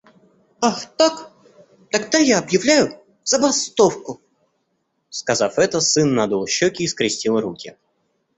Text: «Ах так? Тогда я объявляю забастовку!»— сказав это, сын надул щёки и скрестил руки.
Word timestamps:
«Ах 0.61 0.85
так? 0.97 1.27
Тогда 1.91 2.17
я 2.17 2.39
объявляю 2.39 3.03
забастовку!»— 3.23 4.19
сказав 5.09 5.59
это, 5.59 5.79
сын 5.79 6.15
надул 6.15 6.47
щёки 6.47 6.81
и 6.81 6.87
скрестил 6.87 7.39
руки. 7.39 7.77